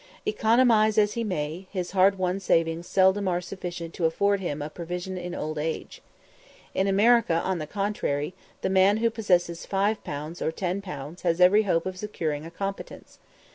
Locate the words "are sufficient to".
3.27-4.05